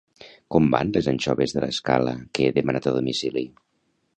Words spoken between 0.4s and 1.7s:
Com van les anxoves de